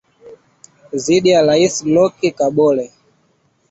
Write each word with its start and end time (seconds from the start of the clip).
dhidi 1.03 1.29
ya 1.33 1.41
Rais 1.47 1.75
Roch 1.93 2.19
Kabore 2.37 2.85